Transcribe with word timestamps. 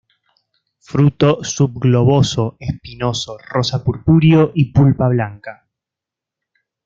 Fruto 0.85 1.43
subgloboso, 1.43 2.55
espinoso, 2.59 3.37
rosa-purpúreo 3.37 4.51
y 4.55 4.73
pulpa 4.73 5.09
blanca. 5.09 5.69